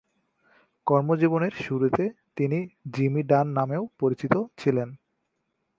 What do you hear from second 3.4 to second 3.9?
নামেও